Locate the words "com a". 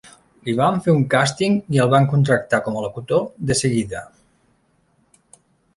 2.69-2.83